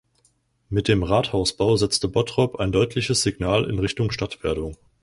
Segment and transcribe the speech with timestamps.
[0.69, 4.75] Mit dem Rathausbau setzte Bottrop ein deutliches Signal in Richtung Stadtwerdung.